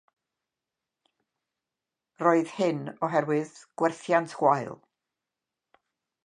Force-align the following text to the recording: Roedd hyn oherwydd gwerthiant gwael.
Roedd 2.23 2.53
hyn 2.55 2.81
oherwydd 3.09 3.53
gwerthiant 3.83 4.35
gwael. 4.41 4.75